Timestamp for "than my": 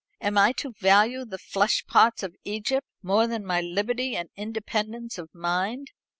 3.27-3.61